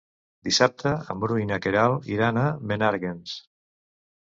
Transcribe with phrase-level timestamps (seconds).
[0.47, 3.39] Dissabte en Bru i na Queralt iran a Menàrguens.